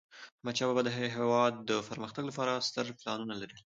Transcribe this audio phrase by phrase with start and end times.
[0.39, 3.59] احمدشاه بابا د هیواد د پرمختګ لپاره ستر پلانونه لرل.